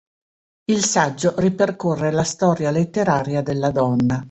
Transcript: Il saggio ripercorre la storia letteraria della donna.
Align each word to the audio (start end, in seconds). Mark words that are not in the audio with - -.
Il 0.65 0.83
saggio 0.83 1.35
ripercorre 1.37 2.11
la 2.11 2.23
storia 2.23 2.71
letteraria 2.71 3.43
della 3.43 3.69
donna. 3.69 4.19